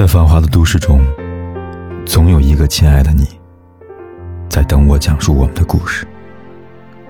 [0.00, 0.98] 在繁华的都市中，
[2.06, 3.38] 总有一个亲爱的你，
[4.48, 6.08] 在等我讲述我们的故事。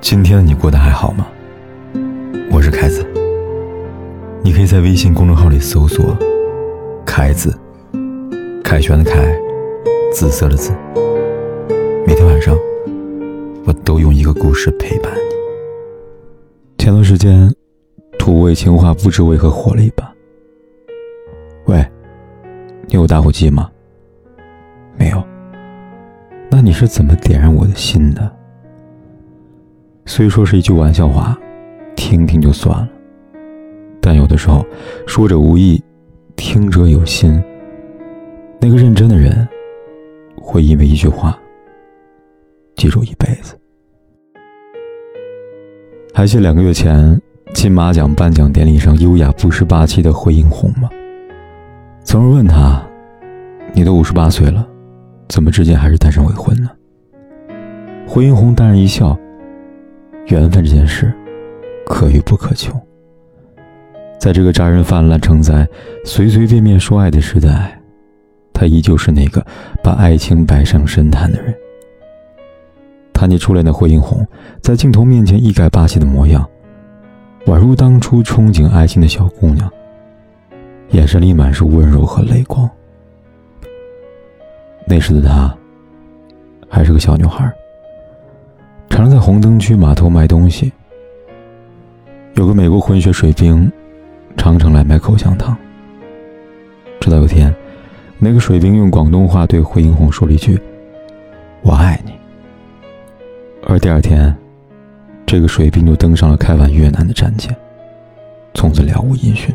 [0.01, 1.25] 今天的你过得还好吗？
[2.50, 3.07] 我是凯子，
[4.43, 6.18] 你可以在微信公众号里搜索
[7.07, 7.57] “凯子”，
[8.64, 9.32] 凯旋的凯，
[10.12, 10.72] 紫色的紫。
[12.04, 12.59] 每天晚上，
[13.66, 16.84] 我都用一个故事陪伴你。
[16.84, 17.54] 前段时间，
[18.18, 20.12] 土味情话不知为何火了一把。
[22.91, 23.71] 你有打火机吗？
[24.99, 25.25] 没有。
[26.51, 28.37] 那你是怎么点燃我的心的？
[30.07, 31.39] 虽说是一句玩笑话，
[31.95, 32.89] 听听就算了。
[34.01, 34.66] 但有的时候，
[35.07, 35.80] 说者无意，
[36.35, 37.41] 听者有心。
[38.61, 39.47] 那个认真的人，
[40.37, 41.38] 会因为一句话，
[42.75, 43.57] 记住一辈子。
[46.13, 47.23] 还记得两个月前
[47.55, 50.91] 金马奖颁奖典礼上优雅不失霸气的惠英红吗？
[52.10, 52.84] 曾人问他
[53.73, 54.66] ：“你都五十八岁了，
[55.29, 56.68] 怎么至今还是单身未婚呢？”
[58.04, 59.16] 胡英红淡然一笑
[60.26, 61.15] ：“缘分这件事，
[61.87, 62.74] 可遇不可求。
[64.19, 65.65] 在这个渣人泛滥成灾、
[66.04, 67.81] 随随便便说爱的时代，
[68.53, 69.47] 他依旧是那个
[69.81, 71.54] 把爱情摆上神坛的人。”
[73.15, 74.26] 谈起初恋的惠英红，
[74.60, 76.44] 在镜头面前一改霸气的模样，
[77.47, 79.70] 宛如当初憧憬爱情的小姑娘。
[80.93, 82.69] 眼神里满是温柔和泪光。
[84.87, 85.56] 那时的她，
[86.69, 87.44] 还是个小女孩，
[88.88, 90.72] 常常在红灯区码头卖东西。
[92.34, 93.71] 有个美国混血水兵，
[94.37, 95.56] 常常来买口香糖。
[97.00, 97.54] 直到有天，
[98.19, 100.60] 那个水兵用广东话对惠英红说了一句
[101.62, 102.12] ：“我爱你。”
[103.66, 104.34] 而第二天，
[105.25, 107.54] 这个水兵就登上了开往越南的战舰，
[108.54, 109.54] 从此了无音讯。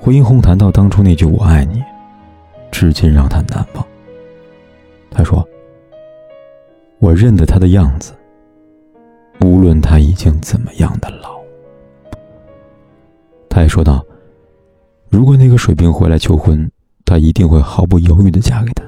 [0.00, 1.82] 胡英红谈到当初那句“我爱你”，
[2.72, 3.86] 至今让他难忘。
[5.10, 5.46] 他说
[6.98, 8.14] ：“我认得他的样子，
[9.44, 11.36] 无论他已经怎么样的老。”
[13.50, 14.02] 他也说道
[15.10, 16.70] ：“如果那个水兵回来求婚，
[17.04, 18.84] 他一定会毫不犹豫的嫁给他。”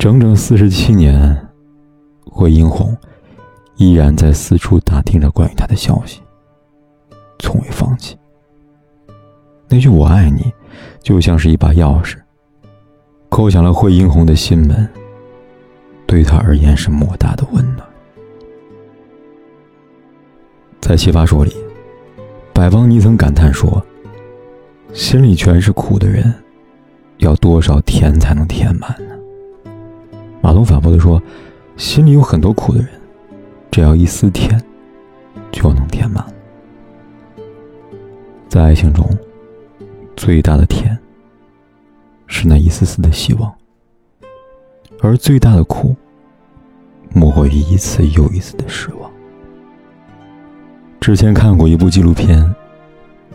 [0.00, 1.48] 整整四十七年，
[2.24, 2.96] 胡英红
[3.76, 6.20] 依然在四处打听着关于他的消息，
[7.38, 8.17] 从未放弃。
[9.68, 10.52] 那句“我爱你”，
[11.02, 12.16] 就像是一把钥匙，
[13.28, 14.88] 扣响了惠英红的心门。
[16.06, 17.86] 对他而言是莫大的温暖。
[20.80, 21.54] 在《奇葩说》里，
[22.54, 23.84] 百邦尼曾感叹说
[24.94, 26.32] ：“心里全是苦的人，
[27.18, 29.14] 要多少甜才能填满呢？”
[30.40, 31.22] 马龙反驳的说
[31.76, 32.88] ：“心里有很多苦的人，
[33.70, 34.58] 只要一丝甜，
[35.52, 36.24] 就能填满。”
[38.48, 39.06] 在爱情中。
[40.18, 40.98] 最大的甜，
[42.26, 43.48] 是那一丝丝的希望；
[45.00, 45.94] 而最大的苦，
[47.14, 49.08] 莫过于一次又一次的失望。
[51.00, 52.52] 之前看过一部纪录片，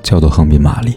[0.02, 0.92] 叫做《横滨玛丽》，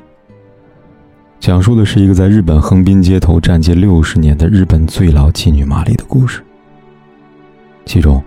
[1.39, 6.43] 讲述的是一个在日本横滨街头站街六十年的日本最老妓女玛丽的故事。
[7.85, 8.21] 其中，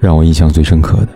[0.00, 1.08] 让我印象最深刻的，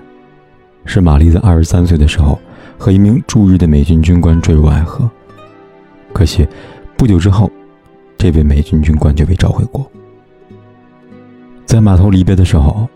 [0.84, 2.38] 是玛丽在二十三岁的时候，
[2.76, 5.10] 和一名驻日的美军军官坠入爱河。
[6.12, 6.46] 可惜，
[6.96, 7.50] 不久之后，
[8.18, 9.90] 这位美军军官就被召回国。
[11.64, 12.88] 在码头离别的时候，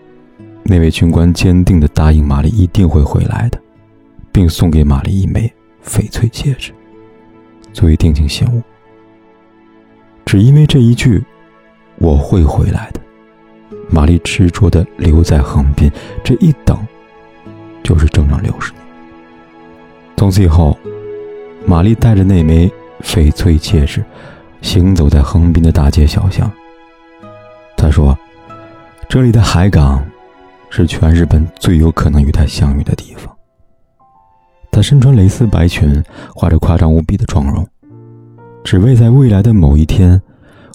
[0.65, 3.59] 那位军官坚定地答应玛丽一定会回来的，
[4.33, 5.51] 并送给玛丽一枚
[5.85, 6.73] 翡翠戒指，
[7.73, 8.61] 作为定情信物。
[10.27, 11.23] 只因为这一句
[11.99, 13.01] “我会回来的”，
[13.89, 15.91] 玛丽执着地留在横滨，
[16.23, 16.77] 这一等
[17.83, 18.83] 就是整整六十年。
[20.17, 20.77] 从此以后，
[21.65, 22.71] 玛丽带着那枚。
[23.05, 24.03] 翡翠戒指，
[24.63, 26.51] 行走在横滨的大街小巷。
[27.77, 28.19] 他说
[29.09, 30.05] ：“这里的海港，
[30.71, 33.33] 是全日本最有可能与他相遇的地方。”
[34.73, 36.03] 他身穿蕾丝白裙，
[36.35, 37.65] 画着夸张无比的妆容，
[38.65, 40.21] 只为在未来的某一天，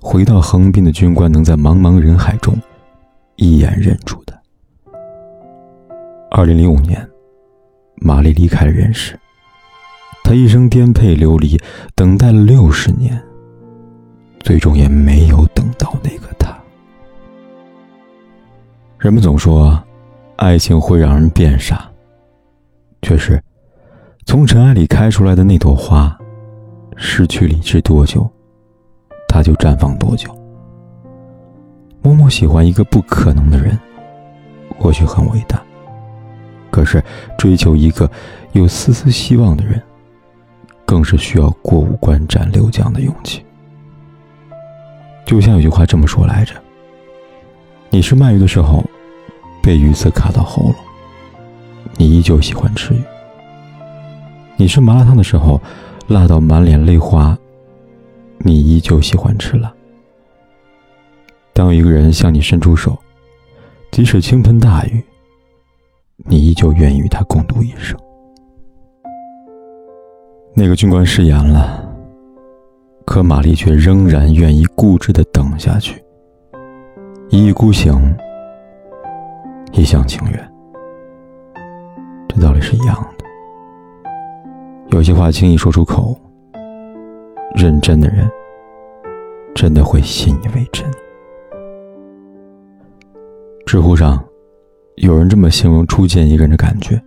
[0.01, 2.56] 回到横滨的军官能在茫茫人海中
[3.36, 4.39] 一眼认出他。
[6.31, 7.06] 二零零五年，
[7.95, 9.19] 玛丽离开了人世。
[10.30, 11.60] 他一生颠沛流离，
[11.96, 13.20] 等待了六十年，
[14.42, 16.56] 最终也没有等到那个他。
[19.00, 19.84] 人们总说，
[20.36, 21.90] 爱情会让人变傻。
[23.02, 23.42] 确实，
[24.28, 26.16] 从尘埃里开出来的那朵花，
[26.96, 28.30] 失去理智多久，
[29.28, 30.30] 它就绽放多久。
[32.04, 33.76] 默默喜欢一个不可能的人，
[34.78, 35.60] 或许很伟大。
[36.70, 37.04] 可是，
[37.36, 38.08] 追求一个
[38.52, 39.81] 有丝丝希望的人。
[40.89, 43.45] 更是需要过五关斩六将的勇气。
[45.24, 46.56] 就像有句话这么说来着
[47.91, 48.83] ：“你是鳗鱼的时候，
[49.62, 50.75] 被鱼刺卡到喉咙，
[51.95, 53.01] 你依旧喜欢吃鱼；
[54.57, 55.62] 你吃麻辣烫的时候，
[56.07, 57.38] 辣到满脸泪花，
[58.39, 59.71] 你依旧喜欢吃辣。
[61.53, 62.97] 当一个人向你伸出手，
[63.92, 65.06] 即使倾盆大雨，
[66.25, 67.95] 你依旧愿意与他共度一生。”
[70.59, 71.89] 那个军官食言了。
[73.06, 76.03] 可玛丽却仍然愿意固执的等下去，
[77.29, 78.13] 一意孤行，
[79.71, 80.51] 一厢情愿。
[82.27, 83.25] 这道理是一样的。
[84.89, 86.13] 有些话轻易说出口，
[87.56, 88.29] 认真的人
[89.56, 90.85] 真的会信以为真。
[93.65, 94.21] 知乎上
[94.97, 97.01] 有人这么形容初见一个人的感觉：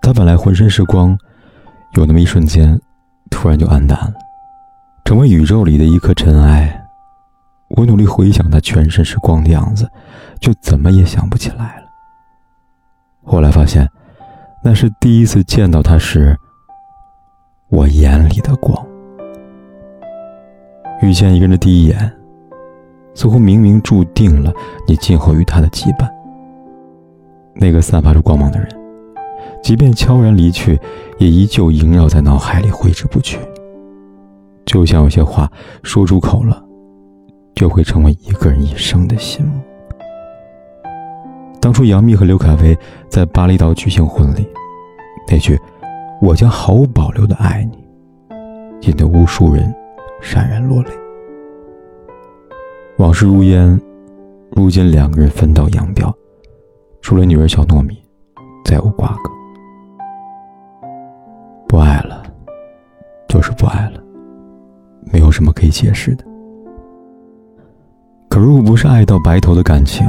[0.00, 1.18] 他本来浑身是光，
[1.94, 2.80] 有那么一瞬间，
[3.30, 4.14] 突然就暗淡了。
[5.04, 6.86] 成为宇宙里的一颗尘埃，
[7.68, 9.90] 我努力回想他全身是光的样子，
[10.40, 11.82] 却怎么也想不起来了。
[13.24, 13.88] 后来发现，
[14.62, 16.36] 那是第一次见到他时，
[17.68, 18.86] 我眼里的光。
[21.00, 22.12] 遇见一个人的第一眼，
[23.14, 24.52] 似乎冥冥注定了
[24.86, 26.08] 你今后与他的羁绊。
[27.54, 28.68] 那个散发出光芒的人，
[29.62, 30.80] 即便悄然离去，
[31.18, 33.38] 也依旧萦绕在脑海里，挥之不去。
[34.64, 35.50] 就像有些话
[35.82, 36.62] 说出口了，
[37.54, 39.54] 就会成为一个人一生的心魔。
[41.60, 42.76] 当初杨幂和刘恺威
[43.08, 44.46] 在巴厘岛举行婚礼，
[45.28, 45.58] 那句
[46.22, 47.78] “我将毫无保留的爱你”，
[48.88, 49.74] 引得无数人
[50.22, 50.90] 潸然落泪。
[52.98, 53.80] 往事如烟，
[54.52, 56.14] 如今两个人分道扬镳，
[57.00, 57.96] 除了女儿小糯米，
[58.64, 59.37] 再无瓜葛。
[65.38, 66.24] 什么可以解释的。
[68.28, 70.04] 可如果不是爱到白头的感情，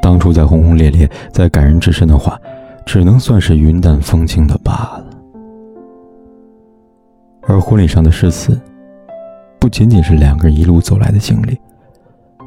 [0.00, 2.40] 当初再轰轰烈烈、再感人至深的话，
[2.86, 5.04] 只能算是云淡风轻的罢了。
[7.42, 8.58] 而婚礼上的誓词，
[9.58, 11.60] 不仅仅是两个人一路走来的经历，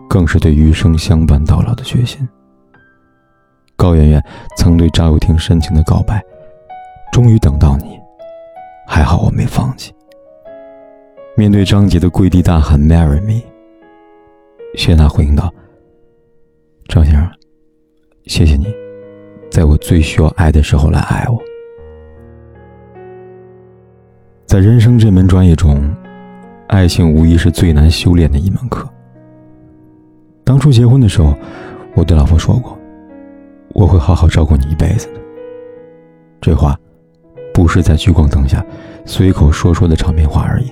[0.10, 2.28] 更是对余生相伴到老的决心。
[3.76, 4.24] 高圆圆
[4.58, 6.20] 曾对赵又廷深情的告白
[7.14, 8.00] ：“终于等到你，
[8.88, 9.94] 还好我没放弃。”
[11.38, 13.42] 面对张杰的跪地大喊 “Marry me”，
[14.76, 15.52] 谢娜回应道
[16.90, 17.32] ：“张先生，
[18.26, 18.68] 谢谢你，
[19.50, 21.42] 在我最需要爱的时候来爱我。”
[24.46, 25.82] 在人生这门专业中，
[26.68, 28.86] 爱情无疑是最难修炼的一门课。
[30.44, 31.34] 当初结婚的时候，
[31.96, 32.78] 我对老婆说过
[33.74, 35.22] ：“我会好好照顾你一辈子的。”
[36.42, 36.78] 这话，
[37.54, 38.66] 不是在聚光灯下
[39.06, 40.70] 随口说说的场面话而已。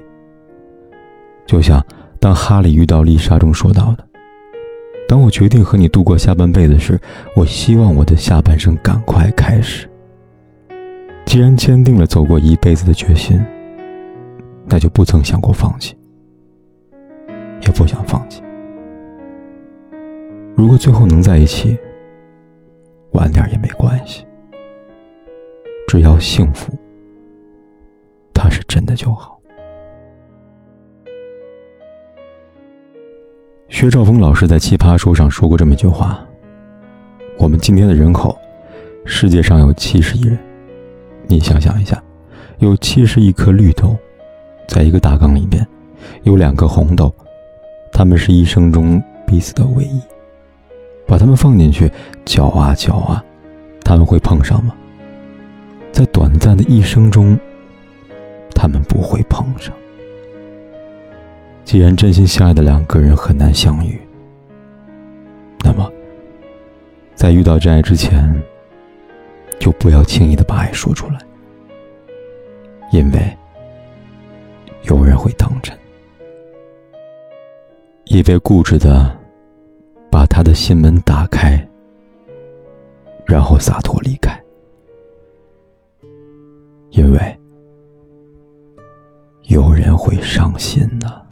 [1.50, 1.84] 就像
[2.20, 4.08] 当哈利遇到丽莎中说到的
[5.10, 7.02] ：“当我决定和你度过下半辈子时，
[7.36, 9.90] 我希望我的下半生赶快开始。
[11.26, 13.44] 既然坚定了走过一辈子的决心，
[14.68, 15.98] 那就不曾想过放弃，
[17.62, 18.44] 也不想放弃。
[20.56, 21.76] 如果最后能在一起，
[23.14, 24.24] 晚点也没关系，
[25.88, 26.72] 只要幸福，
[28.36, 29.36] 他是真的就好。”
[33.80, 36.20] 薛兆丰老师在《奇葩说》上说过这么一句话
[37.40, 38.38] ：“我们今天的人口，
[39.06, 40.38] 世界上有七十亿人。
[41.28, 42.04] 你想象一下，
[42.58, 43.96] 有七十亿颗绿豆，
[44.68, 45.66] 在一个大缸里边，
[46.24, 47.10] 有两个红豆，
[47.94, 50.02] 他们是一生中彼此的唯一。
[51.08, 51.90] 把它们放进去，
[52.26, 53.24] 搅啊搅啊，
[53.86, 54.76] 他们会碰上吗？
[55.94, 57.40] 在短暂的一生中，
[58.54, 59.74] 他们不会碰上。”
[61.70, 64.02] 既然真心相爱的两个人很难相遇，
[65.64, 65.88] 那么，
[67.14, 68.28] 在遇到真爱之前，
[69.60, 71.20] 就不要轻易的把爱说出来，
[72.92, 73.38] 因为
[74.86, 75.78] 有人会当真，
[78.06, 79.16] 一别固执的
[80.10, 81.64] 把他的心门打开，
[83.28, 84.44] 然后洒脱离开，
[86.90, 87.40] 因为
[89.44, 91.29] 有人会伤心呢。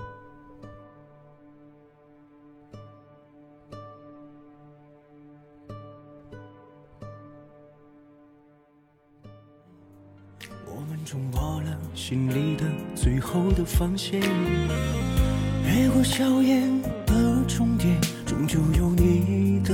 [11.10, 16.70] 冲破了心里的最后的防线，越过硝烟
[17.06, 19.74] 的终点，终究有你的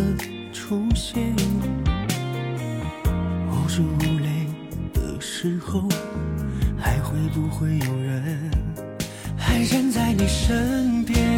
[0.54, 1.34] 出现。
[3.50, 4.46] 无声无泪
[4.94, 5.90] 的时候，
[6.78, 8.52] 还会不会有人
[9.36, 11.33] 还站在你身边？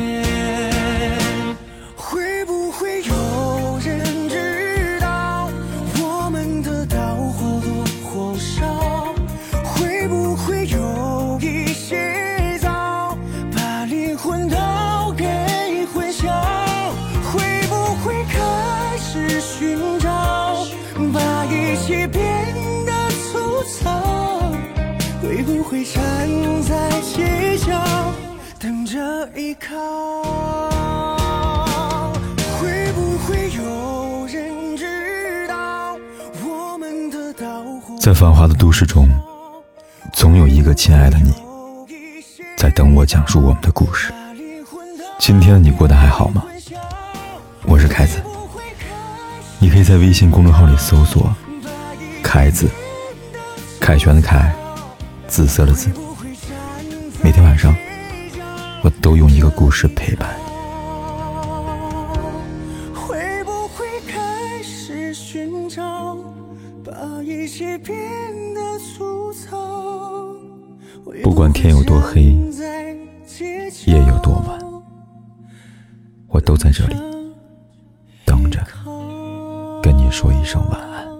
[21.85, 22.23] 把一切变
[22.83, 24.51] 得粗糙？
[25.21, 26.01] 会不会站
[26.63, 27.79] 在街角
[28.59, 29.75] 等着依靠？
[32.59, 35.95] 会不会有人知道
[36.43, 39.07] 我们的刀或在繁华的都市中，
[40.11, 41.35] 总有一个亲爱的你，
[42.57, 44.11] 在等我讲述我们的故事。
[45.19, 46.43] 今天你过得还好吗？
[47.63, 48.19] 我是凯子，
[49.59, 51.31] 你可以在微信公众号里搜索
[52.25, 52.67] “凯子”，
[53.79, 54.53] 凯旋的凯，
[55.27, 55.91] 紫色的紫。
[57.23, 57.73] 每天晚上，
[58.83, 60.35] 我都用一个故事陪伴。
[62.93, 66.17] 会不会开始寻找，
[66.83, 67.95] 把一切变
[68.55, 69.55] 得粗糙？
[71.23, 72.23] 不管天有多黑
[73.85, 74.59] 夜有多晚
[76.27, 76.95] 我都在这里
[78.25, 78.59] 等着
[79.81, 81.14] 跟你说一声晚安。